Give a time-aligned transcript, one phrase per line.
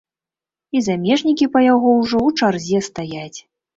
[0.77, 3.39] І замежнікі па яго ўжо ў чарзе стаяць.